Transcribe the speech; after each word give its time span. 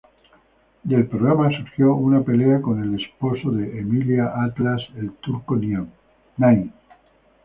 Del 0.81 1.05
programa 1.05 1.51
surgió 1.55 1.93
una 1.93 2.23
pelea 2.23 2.59
con 2.59 2.81
el 2.81 2.99
esposo 2.99 3.51
de 3.51 3.77
Emilia 3.81 4.33
Attias, 4.35 4.81
el 4.95 5.11
Turco 5.19 5.59
Naim. 6.37 6.71